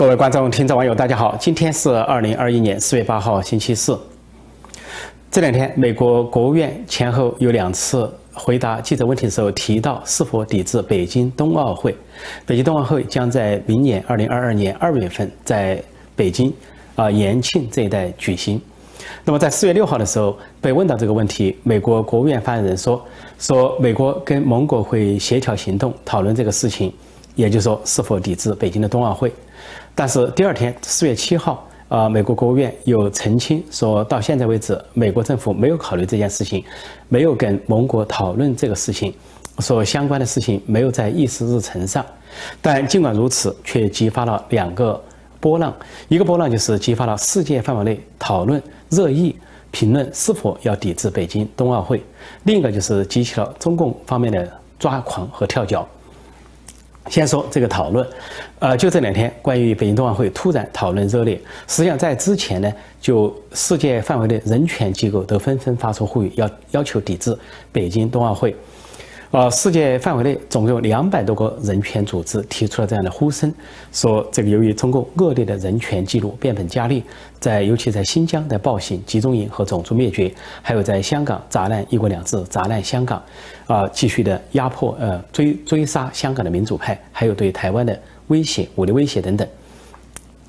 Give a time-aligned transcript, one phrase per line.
[0.00, 1.36] 各位观众、听众、网友，大家好！
[1.38, 4.00] 今天是二零二一年四月八号，星期四。
[5.30, 11.94] 这两天，美国国务院前后有两次回答记者问题的时候，提到是否抵制北京冬奥会。
[12.46, 15.78] 北京冬奥会将在明年二零二二年二月份在
[16.16, 16.50] 北京
[16.96, 18.58] 啊延庆这一带举行。
[19.22, 23.04] 那么在四月六号的时候被问到这个问题，美国国务院发言人说
[23.38, 26.90] ：“说美国跟盟国会协调行动，讨论这个事情，
[27.40, 29.32] 也就是说是否抵制北京的冬奥会。”
[29.94, 36.64] 但是第二天，四月七号，啊，美国国务院又澄清说，到现在为止，美国政府没有考虑这件事情，
[37.08, 39.12] 没有跟盟国讨论这个事情，
[39.58, 42.04] 说相关的事情没有在议事日程上。
[42.62, 44.98] 但尽管如此，却激发了两个
[45.40, 45.74] 波浪，
[46.08, 49.34] 一个波浪就是激发了世界范围内讨论、热议、
[49.70, 52.02] 评论是否要抵制北京冬奥会，
[52.44, 54.48] 另一个就是激起了中共方面的
[54.78, 55.86] 抓狂和跳脚。
[57.08, 58.06] 先说这个讨论，
[58.58, 61.40] 呃，就这两天，关于北京冬奥会突然讨论热烈。
[61.66, 67.36] 实际上，在之前呢，就世界范围的人权机构都纷纷发出呼吁，要要求抵制
[67.72, 68.54] 北京冬奥会。
[69.32, 73.52] 呃，世界范围内总共有两百多个人权组织提出了这样的呼声，
[73.92, 77.00] 说这个由于中共恶劣的人权记录变本加厉，
[77.38, 83.22] 在尤其在新疆的暴行、集中营和种族灭绝，还有在香港砸烂“一国两制”、砸烂香港，
[83.68, 89.46] 啊，继续的压迫、呃追追杀香港的民主派，还有对台湾的威胁、武力威胁等等。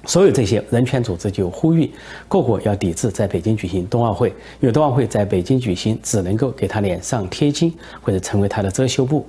[0.05, 1.89] 所有这些人权组织就呼吁
[2.27, 9.25] 各国要抵制在北京举行冬奥会，有冬奥会在北京举行只能够给他脸上贴金，或者成为他的遮羞布。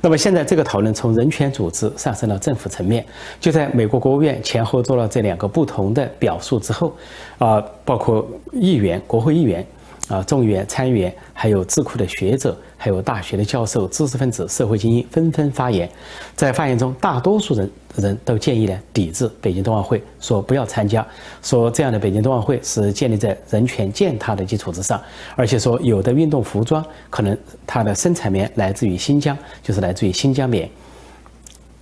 [0.00, 3.04] 那么现在这个讨论从人权组织上升到政府层面，
[3.40, 6.94] 就在美国国务院前后做了这两个不同的表述之后，
[7.38, 9.66] 啊，包括议员、国会议员。
[10.12, 15.88] 啊，众议员、参议员，还有智库的学者，还有大学的教授、知识分子、社会精英纷纷发言。
[16.36, 21.06] 在发言中，大多数人人都建议呢抵制北京冬奥会，说不要参加，
[21.40, 25.00] 说这样的北京冬奥会是建立在人权践踏的基础之上，
[25.34, 27.34] 而且说有的运动服装可能
[27.66, 30.68] 它的生产棉来自于新疆，就是来自于新疆棉。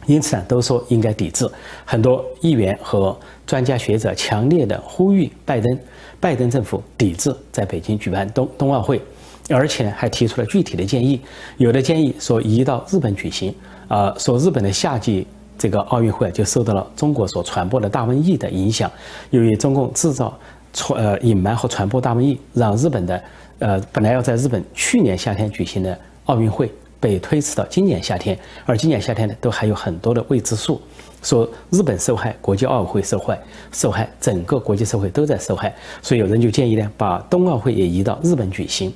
[0.07, 1.49] 因此呢，都说应该抵制。
[1.85, 3.17] 很多议员和
[3.47, 5.79] 专家学者强烈的呼吁拜登，
[6.19, 9.01] 拜登政府抵制在北京举办冬冬奥会，
[9.49, 11.21] 而且呢，还提出了具体的建议。
[11.59, 13.55] 有的建议说移到日本举行，
[13.89, 15.27] 啊，说日本的夏季
[15.59, 18.91] 这个奥运会就受到了中国所传播的大瘟疫的影响，
[19.31, 20.37] 由于中共制造
[20.73, 23.23] 传呃隐瞒和传播大瘟疫，让日本的
[23.59, 26.71] 呃本来要在日本去年夏天举行的奥运会。
[27.01, 30.81] 被推迟到今年夏天，而今年夏天呢，都还有很多的未知数。
[31.23, 33.39] 说日本受害，国际奥委会受害，
[33.73, 35.75] 受害整个国际社会都在受害。
[36.01, 38.93] 所以有人就建议呢，把冬奥会也移到日本举行。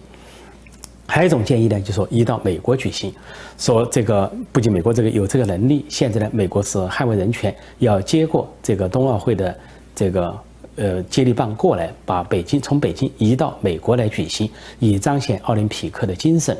[1.06, 3.12] 还有一种建议呢，就说移到美国举行。
[3.58, 9.54] 说这个不仅美国这个有这个能力，现在呢，美国是捍卫人权，要接过这个冬奥会的
[9.94, 10.34] 这个
[10.76, 16.56] 呃接力棒过来，把北京从北京移到美国来举行，以彰显奥林匹克的精神。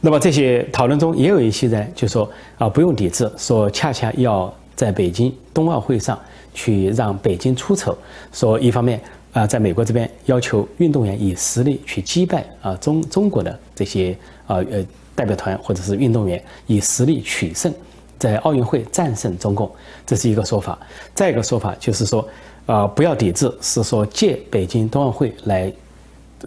[0.00, 6.16] 那么这些讨论中也有一些人就说啊，不用抵制，说恰恰要在北京冬奥会上
[6.54, 7.98] 去让北京出丑。
[8.32, 9.00] 说一方面
[9.32, 14.16] 啊，在美国这边要求运动员以实力去击败啊中中国的这些
[14.46, 14.86] 啊呃
[15.16, 17.74] 代表团或者是运动员，以实力取胜，
[18.20, 19.68] 在奥运会战胜中共，
[20.06, 20.78] 这是一个说法。
[21.12, 22.24] 再一个说法就是说
[22.66, 25.72] 啊，不要抵制，是说借北京冬奥会来。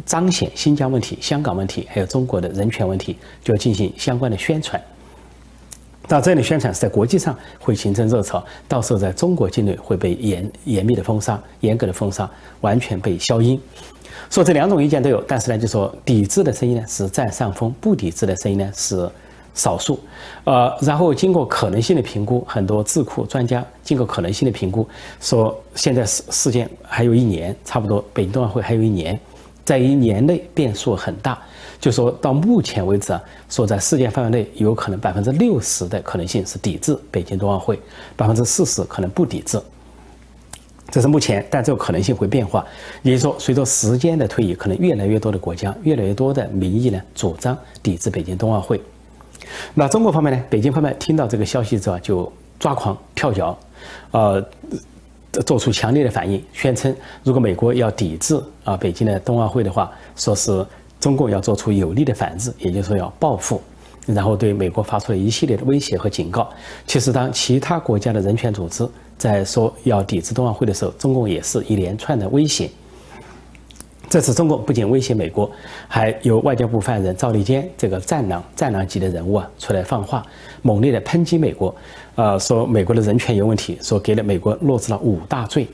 [0.06, 4.82] 彰显新疆问题、香港问题，还有中国的人权问题，就要进行相关的宣传。
[6.08, 13.62] 到这样的宣传是在国际上会形成热潮，到时候在中国境内会被严严密的封杀、严格的封杀，完全被消音。
[14.30, 19.10] 说这两种意见都有，但是呢，就说抵制的声音呢是占上风，不抵制的声音呢是
[19.54, 20.00] 少数。
[20.44, 24.88] 呃，然后经过可能性的评估，很多智库专家经过可能性的评估，
[25.22, 29.18] 说现在事事件还有一年，差不多北京冬奥会还有一年。
[29.72, 31.40] 在一年内变数很大，
[31.80, 37.80] 就说到目前为止啊，说在世界范围内有可能百分之六十的可能性是抵制北京冬奥会，
[38.18, 39.58] 百分之四十可能不抵制。
[40.90, 42.66] 这是目前，但这个可能性会变化。
[43.02, 48.82] 也就是说，随着时间的推移，可能越来越多的国家、越来越多的民意呢主张抵制北京冬奥会。
[49.74, 50.44] 那中国方面呢？
[50.50, 52.30] 北京方面听到这个消息之后就
[52.60, 53.58] 抓狂跳脚，
[54.12, 54.46] 呃。
[55.46, 56.94] 做出强烈的反应，宣称
[57.24, 60.66] 如果美国要抵制啊北京的冬奥会的话，说是
[61.00, 63.62] 中共要做出有力的反制，也就是说要报复，
[64.06, 66.50] 然后对美国发出了一系列的威胁和警告。
[66.86, 68.88] 其实，当其他国家的人权组织
[69.18, 72.70] 在说要抵制冬奥会的时候，中共也是一连串的威胁。
[74.10, 75.50] 这次中共不仅威胁美国，
[75.88, 80.22] 还有外交部发言人赵立坚这个战狼、战狼级的人物啊出来放话，
[80.62, 81.74] 猛烈的抨击美国，
[82.16, 85.68] 呃，说美国的人权有问题，说给了美国落实了五大罪，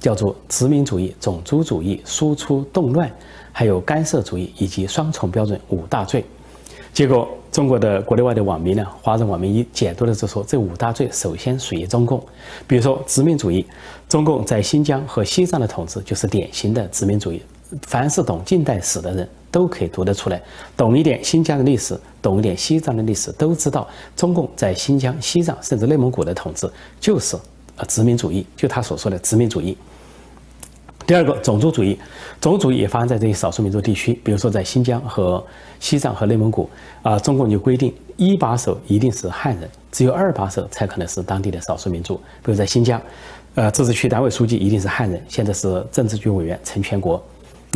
[0.00, 3.10] 叫做殖民主义、种族主义、输出动乱，
[3.52, 6.24] 还有干涉主义以及双重标准五大罪。
[6.92, 12.20] 结果，中国的国内外的网民呢，华人网民一解读的就说，这五大罪首先属于中共，
[12.66, 13.64] 比如说殖民主义，
[14.08, 17.40] 中共在新疆和西藏的统治就是典型的殖民主义。
[17.82, 20.40] 凡是懂近代史的人都可以读得出来，
[20.76, 26.68] 懂一点新疆的历史，懂一点西藏的历史，都知道中共在新疆、西藏甚至内蒙古的统治
[27.00, 27.36] 就是
[27.76, 29.76] 呃殖民主义，就他所说的殖民主义。
[31.06, 31.98] 第二个，种族主义，
[32.40, 35.44] 种族主义也发生在这些少数民族地区，比如说在新疆和
[35.78, 36.68] 西藏和内蒙古
[37.02, 42.16] 啊，中共就规定一把手一定是汉人，只有二把手才可能是当地的少数民族。
[42.42, 42.98] 比如在新疆，
[43.54, 47.22] 呃，自治区党委书记一定是汉人，现在是政治局委员陈全国。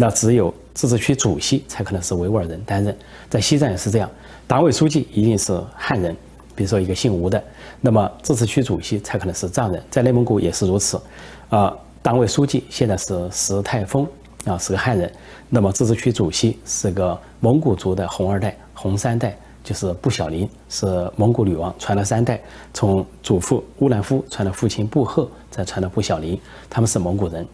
[0.01, 2.97] 那只有自治区主席才可能是维吾尔人担任，
[3.29, 4.09] 在西藏也是这样，
[4.47, 6.17] 党委书记一定是汉人，
[6.55, 7.43] 比如说一个姓吴的，
[7.81, 11.01] 那么自治区主席才可能是藏人，在内蒙古也是如此，
[11.49, 14.07] 啊，党委书记现在是石泰峰
[14.45, 15.13] 啊，是个汉人，
[15.49, 22.41] 那么自治区主席是个蒙古族的红二代、红三代，就是布小林是蒙古女王传了三代，
[22.73, 26.41] 从祖父乌兰夫传到父亲布赫，再传到布小林，
[26.71, 27.45] 他们是蒙古人。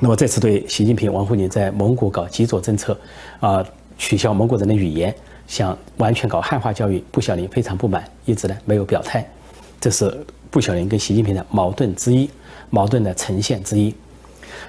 [0.00, 2.96] 那么这次对习近平、王沪宁在蒙古搞极左政策，
[3.40, 3.64] 啊，
[3.96, 5.12] 取消蒙古人的语言，
[5.48, 9.28] 想完全搞汉化教育，布小林非常不满，一直呢没有表态，
[9.80, 12.30] 这是布小林跟习近平的矛盾之一，
[12.70, 13.92] 矛盾的呈现之一。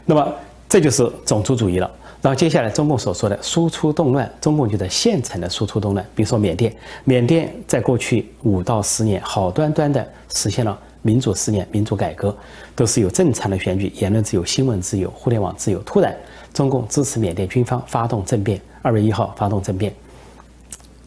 [0.03, 0.33] 那么
[0.67, 1.89] 这就是种族主义了。
[2.21, 10.77] 然后接下来中共所说的输出动乱，中共就在现成的输出动乱，比如说缅甸，缅甸在过去五到十年好端端的实现了。
[11.01, 12.35] 民主十年，民主改革
[12.75, 15.79] 都是有正常的选举、言论自由、新闻自由、互联网自由。
[15.83, 16.15] 突然，
[16.53, 19.93] 中共支持缅甸军方发动政变，二月一号发动政变，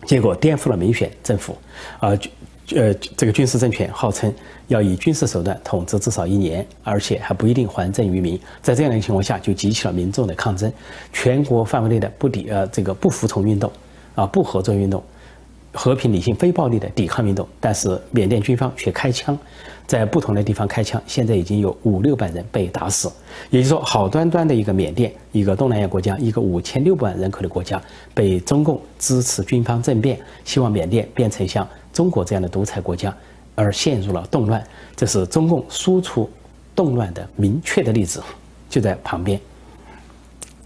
[0.06, 1.56] 结果颠覆了民选政府，
[1.98, 2.18] 啊，
[2.74, 4.32] 呃，这个军事政权号称
[4.68, 8.40] 要以军事手段统治至少一年，而且还不一定还政于民。
[8.62, 10.72] 在这样的情况下，就激起了民众的抗争，
[11.12, 13.70] 全国范围内的不抵呃这个不服从运动，
[14.14, 15.02] 啊，不合作运动。
[15.74, 19.38] 和平、理性、非暴力的抵抗运动，但是缅甸军方却开枪，
[19.86, 23.10] 在不同的地方开枪，现在已经有五六百人被打死。
[23.50, 27.80] 也就是说，好端端的一个缅甸，一个东南亚国家，一个五千六百万人口的国家，
[28.14, 33.14] 被中共支持军方政变，希望缅甸变成像中国这样的独裁国家，
[33.54, 34.62] 而陷入了动乱。
[34.96, 36.30] 这是中共输出
[36.74, 38.22] 动乱的明确的例子，
[38.70, 39.38] 就在旁边。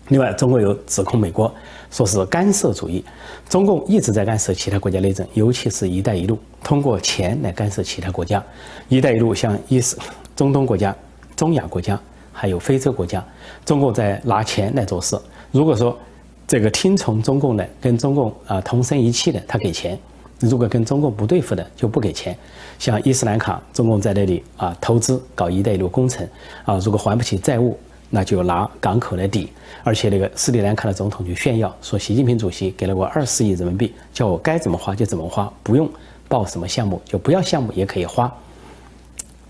[0.09, 1.53] 另外，中国有指控美国
[1.91, 3.05] 说是干涉主义，
[3.49, 8.43] 中共一直在干涉其他国家内政，尤其是一带一路，通过钱来干涉其他国家。
[8.89, 9.99] 一带一路像伊斯、
[10.37, 10.95] 中东国家、
[11.35, 12.01] 中亚国家，
[12.33, 13.25] 还有非洲国家，
[13.65, 15.19] 中共在拿钱来做事。
[15.51, 15.99] 如果说
[16.47, 19.97] 这个听从中共的、跟中共啊同声一气的，他给钱；
[20.39, 22.37] 如果跟中共不对付的，就不给钱。
[22.79, 26.25] 像伊斯兰卡，中共在那里啊投资搞一带一路工程
[26.65, 27.77] 啊，如果还不起债务。
[28.09, 29.51] 那就拿港口来抵，
[29.83, 35.91] 而且那个斯里兰卡的总统就炫耀说，习近平主席给了我二十亿人民币，叫我该怎么花就怎么花，不用
[36.29, 38.33] 报什么项目，就不要项目也可以花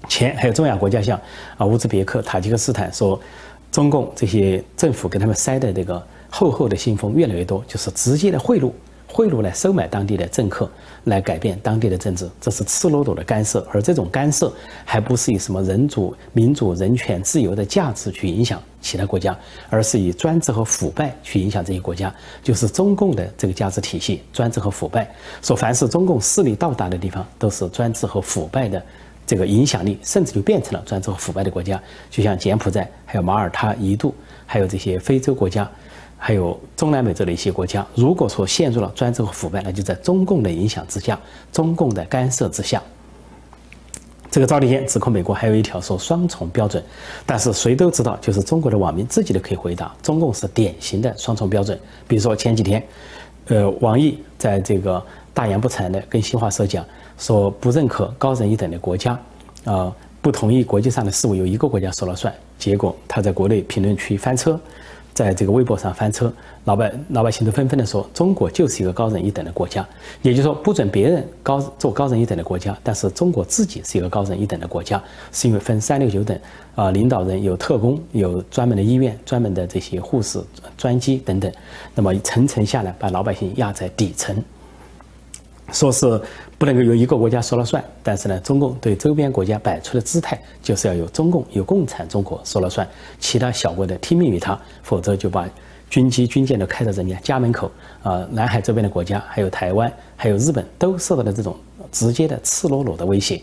[0.08, 0.34] 钱。
[0.36, 1.20] 还有中亚国家像
[1.56, 3.20] 啊乌兹别克、塔吉克斯坦，说
[3.70, 8.70] 中共这些政府给他们塞的这个厚厚的信封越来越多，就是直接的贿赂。
[9.08, 10.68] 贿赂来收买当地的政客，
[11.04, 13.66] 来改变当地的政治，这是赤裸裸的干涉。
[13.72, 14.52] 而这种干涉
[14.84, 19.36] 还不是以什么人主、民主、人权、自由的价值去影响其他国家，
[19.70, 22.14] 而是以专制和腐败去影响这些国家。
[22.42, 25.10] 就是中共的这个价值体系，专制和腐败。
[25.40, 28.82] 说凡是中共势力到达的地方，都是专制和腐败的
[29.26, 31.80] 这个影响力，甚至就变成了专制和腐败的国家。
[32.10, 35.70] 就像柬埔寨，还有马耳他一度，还有这些非洲国家。
[36.18, 41.18] 还有中南美洲的一些国家，如果说陷入了专制和腐败，那就在中共的影响之下，
[41.52, 42.82] 中共的干涉之下。
[44.30, 46.82] 这个赵立坚指控美国还有一条说双重标准，
[47.24, 51.78] 但是谁都知道，就是中国的网民自己都可以回答，中共是典型的双重标准。
[52.08, 52.82] 比如说前几天，
[53.46, 56.84] 呃，王毅在这个大言不惭的跟新华社讲，
[57.16, 59.18] 说不认可高人一等的国家，
[59.64, 64.58] 啊，不同意国际上的事务由一个国家说了算，结果他在国内评论区翻车。
[65.16, 66.30] 在这个微博上翻车，
[66.64, 69.82] 老百老百姓都纷纷的说，中国就是一个高人一等的国家，
[70.20, 76.38] 也就是说不准别人高做高人一等的国家，但是中国自己是一个高人一等的国家，是因为分三六九等
[76.74, 80.38] 啊，领导人有特工，有专门的医院，专门的这些护士、
[80.76, 81.50] 专机等等，
[81.94, 84.36] 那么层层下来把老百姓压在底层。
[85.72, 86.20] 说是
[86.58, 92.86] 不能够由一个国家说了算，但是呢，中共对周边国家摆出的姿态就是要由中共、由共产中国说了算，
[93.18, 95.48] 其他小国的听命于他，否则就把
[95.90, 97.70] 军机、军舰都开到人家家门口
[98.02, 101.56] 啊，南海周边的国家，还有台湾、还有日本，都受到了这种
[101.92, 103.40] 直接的、赤裸裸的威胁。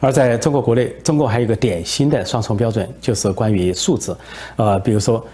[0.00, 4.16] 而在中国国内，中国还有一个典型的双重标准，就是关于数字，
[4.56, 5.24] 呃，比如说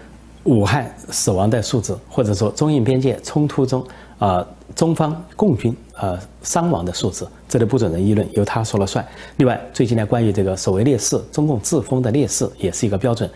[0.43, 3.83] 武汉死亡的数字，或者说中印边界冲突中
[4.19, 4.45] 啊，
[4.75, 9.05] 中方共军呃伤亡的数字，这都不准人议论，由他说了算。
[9.37, 13.29] 另外，最近呢，关于这个所谓烈士，中共自封的烈士也是一个标准。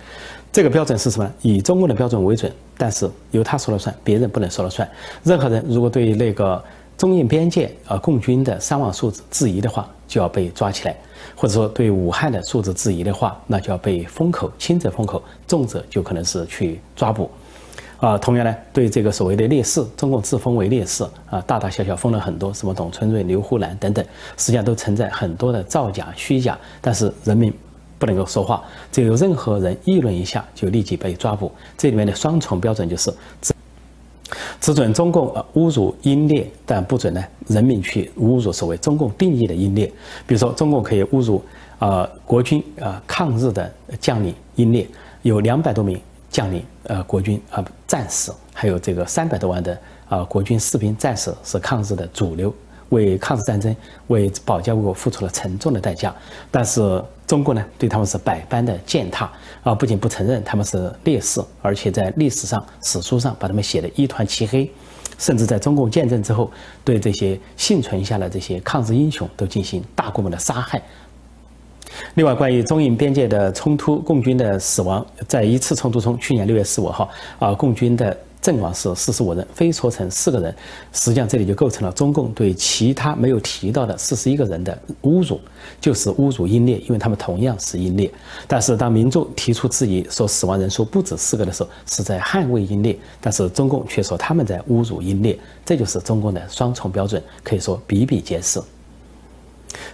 [0.51, 1.33] 这个标准是什么？
[1.41, 4.87] 以中共的标准为准，但是由他说了算，别人不能说了算。
[5.23, 6.61] 任何人如果对那个
[6.97, 10.93] 中印边界啊共军的伤亡数字质疑的话，就要被抓起来；
[11.35, 17.31] 或者说对武汉的数字质疑的话，那就要被封口，轻则封口，重则就可能是去抓捕。
[18.05, 24.03] 啊，同样呢，对这个所谓的烈士，中共自封为烈士啊，大大小小封了很多，什么董存瑞、刘胡兰等等，
[24.35, 27.53] 实际上都存在很多的造假、虚假，但是人民。
[27.99, 31.49] 不能够说话，只有任何人议论一下，就立即被抓捕。
[31.77, 33.53] 这里面的双重标准就是只
[34.59, 39.87] 只准中共呃侮辱英烈，但不准呢人民去侮辱所谓中共定义的英烈。
[40.27, 41.41] 比如说，中共可以侮辱
[41.79, 44.85] 啊国军啊抗日的将领英烈，
[45.21, 45.97] 有两百多名
[46.33, 49.77] 将领呃国军啊战士，还有这个三百多万的
[50.09, 52.53] 啊国军士兵战士是抗日的主流。
[52.89, 53.75] 为抗日战争、
[54.05, 56.13] 为保家卫国付出了沉重的代价，
[56.51, 59.31] 但是中国呢，对他们是百般的践踏
[59.63, 59.73] 啊！
[59.73, 64.71] 不仅不承认他们是烈士，而且在历史上、史书上把他们写得一团漆黑，
[65.17, 66.51] 甚至在中共建政之后，
[66.83, 70.79] 对这些幸存下来这些抗日英雄都进行大规模的杀害。
[72.15, 77.09] 另外，关于中印边界的冲突，共军的死亡，在一次冲突中，去年六月十五号
[77.39, 78.15] 啊，共军的。
[78.43, 80.53] 阵亡是四十五人，非说成四个人，
[80.91, 85.39] 实际上这里就构成了中共对其他没有提到的四十一个人的侮辱，
[85.79, 88.11] 就是侮辱英烈，因为他们同样是英烈。
[88.45, 98.61] 但是当民众提出质疑说死亡人数不止四个的时候，是在捍卫英烈，但是中共却说他们在侮辱英烈，这就是中共的双重标准，可以说比比皆是。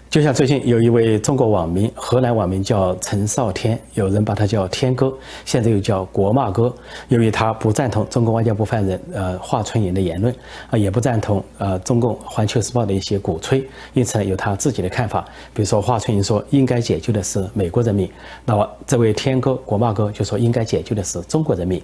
[0.10, 5.14] 就像最近有一位中国网民，河南网民叫陈少天，有人把他叫天哥，
[5.46, 6.74] 现在又叫国骂哥。
[7.10, 10.34] 由于他不赞同中国外交部发言人呃华春莹的言论，
[10.72, 15.24] 啊，也不赞同呃中共环球时报的一些鼓吹，因此呢有他自己的看法。
[15.54, 18.10] 比如说华春莹说应该解救的是美国人民，
[18.46, 21.80] 那么这位天哥国骂哥就说应该解救的是中国人民。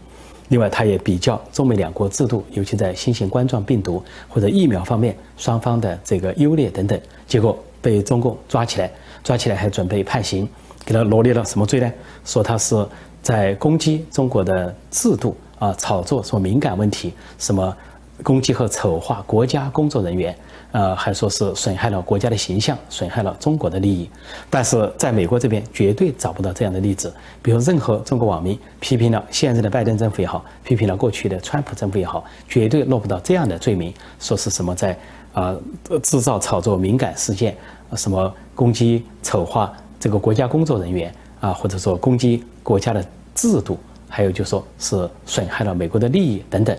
[0.49, 7.55] 另外，他也比较中美两国制度，尤其在新型冠状病毒或者疫苗方面，双方的这个优劣等等，结果。
[7.85, 8.91] 被中共抓起来，
[9.23, 10.49] 抓起来还准备判刑，
[10.83, 11.91] 给他罗列了什么罪呢？
[12.25, 12.75] 说他是
[13.21, 17.77] 在攻击中国的制度啊，炒作说敏感问题，什么
[18.23, 20.35] 攻击和丑化国家工作人员，
[20.71, 24.09] 呃，还说是损害了国家的形象，损害了中国的利益。
[24.49, 27.13] 但是在美国这边绝对找不到这样的例子，
[27.43, 34.97] 比如任何中国网民批评了现任的拜登政府也好，批评了过去的川普政府也好，绝对落不到这样的罪名，说是什么在
[35.35, 35.55] 啊
[36.01, 37.55] 制造炒作敏感事件。
[37.95, 43.77] 什么攻击、丑化这个国家工作人员啊，或者说攻击国家的制度，
[44.09, 46.75] 还有就说是损害了美国的利益等等。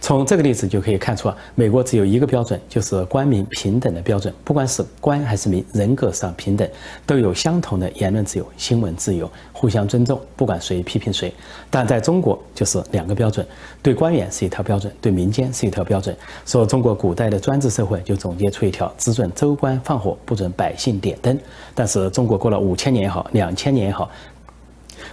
[0.00, 4.32] 从这个例子就可以看出啊，美国只有一个标准，就是官民平等的标准。
[4.44, 6.68] 不管是官还是民，人格上平等，
[7.06, 11.32] 都有相同的言论自由、新闻自由，互相尊重，不管谁批评谁。
[11.70, 13.46] 但在中国就是两个标准，
[13.82, 16.16] 对官员是一条标准，对民间是一条标准。
[16.46, 21.38] 说中国古代的专制社会就总结出一条，只准州官放火，不准百姓点灯。
[21.74, 24.10] 但是中国过了五千年也好，两千年也好。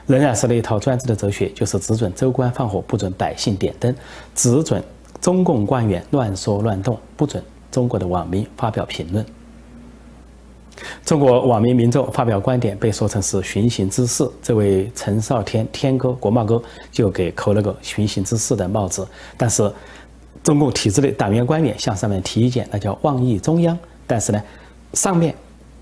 [0.07, 3.93] 仍然是那一套专制的哲学，就是只准州官放火，不准百姓点灯；
[4.33, 4.81] 只准
[5.19, 9.25] 中共官员乱说乱动，不准中国的网民发表评论。
[11.03, 19.05] 中国网民民众发表观点被说成是寻衅滋事，这位陈少天天哥国贸哥就给扣了个寻衅滋事的帽子。
[19.35, 19.69] 但是，
[20.41, 24.41] 中共体制内党员官员向上面提意见，那叫妄议中央；但是呢，
[24.93, 25.35] 上面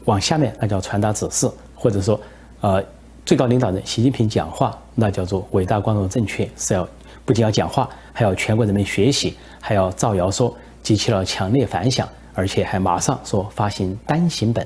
[0.05, 2.19] 往下面那叫传达指示，或者说，
[2.61, 2.83] 呃。
[3.25, 6.87] 最高领导人习近平讲话，那叫做伟大、光荣、正确，是要
[7.25, 14.65] 不仅要讲话，还要全国人民学习，还要造谣说，激起了强烈反响，而且还马上说发行单行本。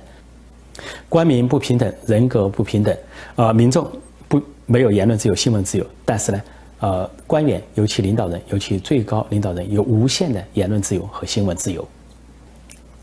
[1.07, 2.93] 官民不平等，人格不平等，
[3.37, 3.89] 呃，民众
[4.27, 6.41] 不没有言论自由、新闻自由，但是呢，
[6.81, 11.87] 呃，官员尤其领导人，尤其最高领导人有无限的言论自由和新闻自由。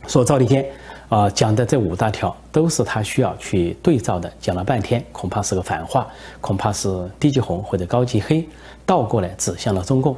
[0.06, 0.66] 说赵立坚。
[1.08, 6.06] 啊，讲的这五大条都是他需要去对照的，讲了半天，恐怕是个反话，
[6.40, 8.46] 恐怕是低级红或者高级黑，
[8.84, 10.16] 倒过来指向了中共。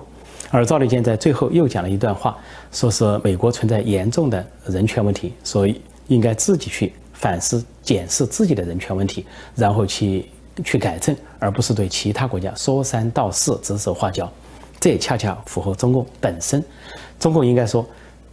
[0.50, 2.36] 而赵立坚在最后又讲了一段话，
[2.72, 10.24] 说是美国存在严重的人权问题，所以应该自己去反思、检视自己的人权问题，然后去
[10.64, 14.30] 去改正，而不是对其他国家说三道四、指手画脚。
[14.80, 16.64] 这恰恰符合中共本身。
[17.18, 17.84] 中共应该说，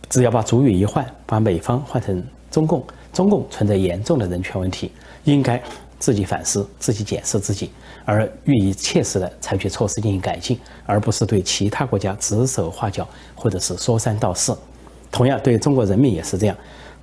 [0.07, 2.23] 只要把主语一换，把美方换成
[2.55, 2.81] 中共，
[3.11, 4.89] 中共存在严重的人权问题，
[5.25, 5.61] 应该
[5.99, 7.69] 自己反思、自己检视自己，
[8.05, 14.57] 而予以切实的采取措施进行改进，而不是对其他国家指手画脚，或者是说三道四。
[15.11, 16.55] 同样，对中国人民也是这样，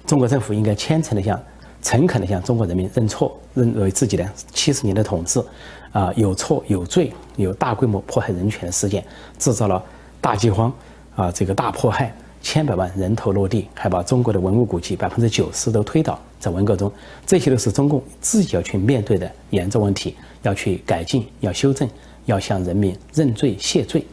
[0.06, 1.38] 中国政府应该虔诚的向、
[1.82, 5.38] 诚恳的向中国人民认错，认为自己的七十年的统治。
[5.92, 9.04] 啊，有错有罪，有大规模迫害人权的事件，
[9.38, 9.84] 制造了
[10.22, 10.72] 大饥荒，
[11.14, 12.10] 啊，这个大迫害，
[12.42, 16.92] 千百万人头落地，还把中国的文物古迹百分之九十都推倒在文革中，
[17.24, 21.88] 这些都是中共自己要去面对的严重问题，要去改进，要修正，
[22.26, 24.04] 要向人民认罪谢罪。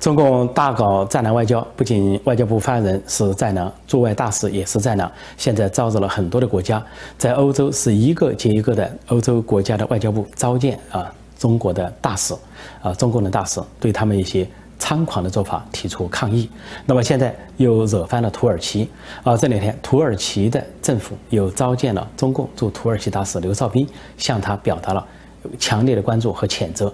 [0.00, 5.10] 中共大搞战狼外交，不仅外交部发言人是战狼，驻外大使也是战狼。
[5.38, 6.84] 现在招惹了很多的国家，
[7.16, 12.34] 在欧洲是一个接一个的欧洲国家的外交部召见啊中国的大使，
[12.82, 14.46] 啊中共的大使对他们一些
[14.78, 16.48] 猖狂的做法提出抗议。
[16.86, 18.88] 那么现在又惹翻了土耳其
[19.22, 25.06] 啊，这两天土耳其的政府又召见了中共驻土耳其大使刘少斌，向他表达了
[25.58, 26.92] 强烈的关注和谴责。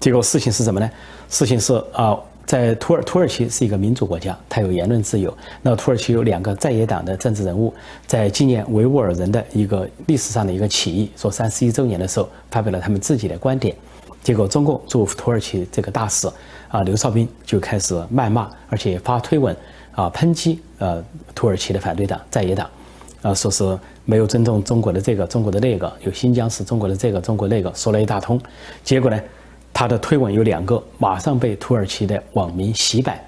[0.00, 0.90] 结果事情是什么呢？
[1.28, 2.16] 事情是啊。
[2.46, 5.36] 在土耳土耳其是一个民主国家，它有言论自由。
[5.62, 7.74] 那土耳其有两个在野党的政治人物，
[8.06, 13.74] 在纪念维吾尔人的一个历史上的一个起义，说三十一周年的时候，发表了他们自己的观点。
[14.22, 16.28] 结果，中共驻土耳其这个大使
[16.68, 19.56] 啊刘少斌就开始谩骂，而且发推文
[19.92, 21.02] 啊抨击呃
[21.34, 22.68] 土耳其的反对党在野党，
[23.22, 28.40] 啊说是没有尊重中国的这个中国的那个，有新疆是中国的这个中国那个，说了一大通。
[28.84, 29.20] 结果呢？
[29.78, 33.20] 他的推文有两个，马上被土耳其的网民洗版。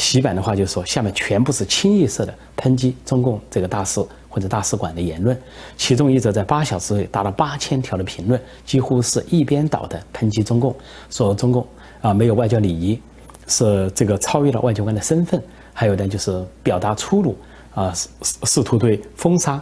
[0.00, 5.40] 洗版的话就是说，下面全部是清一色的抨击中共这个大使或者大使馆的言论。
[5.76, 10.74] 其中一则在八小时内达了八千条的评论，几乎是一边倒的抨击中共，
[11.08, 11.64] 说中共
[12.02, 13.00] 啊没有外交礼仪，
[13.46, 15.42] 是这个超越了外交官的身份。
[15.72, 17.34] 还有呢，就是表达粗鲁
[17.74, 18.08] 啊，试
[18.44, 19.58] 试图对封杀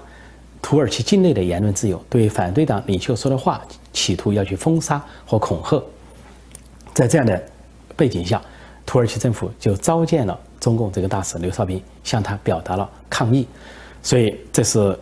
[0.61, 3.62] 土耳其境内的言论自由，对反对党领袖说的话，
[3.93, 5.81] 企图要去封杀或恐吓。
[6.93, 7.41] 在这样的
[7.97, 8.43] 背景下，
[8.85, 13.47] 土耳其政府就召见了中共这个大使刘少斌，向他表达了抗议。
[14.03, 14.99] 所以这是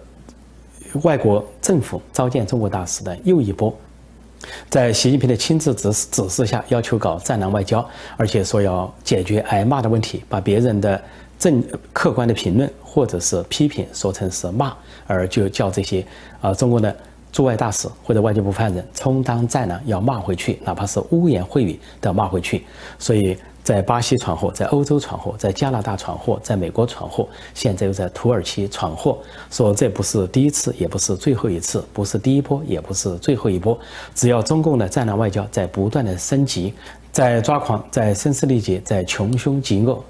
[1.02, 3.74] 外国政府召见中国大使的又一波。
[4.68, 11.00] 在习近平的亲自指指示下，要求搞战狼外交，而且说要解决挨骂的问题，把别人的
[11.38, 14.74] 正客观的评论或者是批评说成是骂，
[15.06, 16.06] 而就叫这些
[16.40, 16.96] 啊中国的。
[17.30, 22.64] 驻外大使或者外交部发言人充当战狼，要骂回去，哪怕是污言秽语都要骂回去。
[22.98, 29.18] 所以在巴西闯祸，在欧洲闯祸，在加拿大闯祸，在美国闯祸，现在又在土耳其闯祸。
[29.50, 33.78] 说这不是第一次，也不是最后一次，不是第一波，也不是最后一波。
[34.14, 36.72] 只要中共的战狼外交在不断的升级，
[37.12, 40.02] 在抓狂，在声嘶力竭，在穷凶极恶。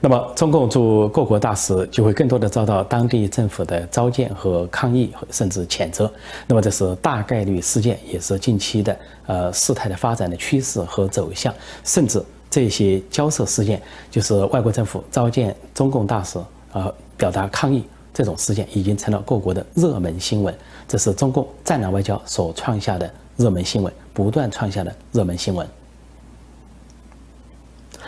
[0.00, 6.10] 那么，中共驻各国大使就会更多的遭到当地政府的召见和抗议，甚至谴责。
[6.46, 11.52] 那么，这是大概率事件，也是近期的呃事态的发展的趋势和走向。
[11.82, 16.38] 甚至这些交涉事件，就是外国政府召见中共大使
[16.72, 20.54] 啊，表达抗议这种事件，已经成了各国的热门新闻。
[20.86, 25.66] 这是中共战狼外交所创下的热门新闻，不断创下的热门新闻。